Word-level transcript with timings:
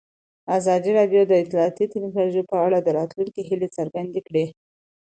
ازادي 0.57 0.91
راډیو 0.99 1.21
د 1.27 1.33
اطلاعاتی 1.43 1.85
تکنالوژي 1.93 2.43
په 2.51 2.55
اړه 2.65 2.77
د 2.81 2.87
راتلونکي 2.97 3.41
هیلې 3.49 3.69
څرګندې 3.77 4.21
کړې. 4.27 4.45